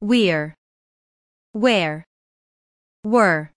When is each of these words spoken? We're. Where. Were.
We're. 0.00 0.54
Where. 1.52 2.04
Were. 3.04 3.50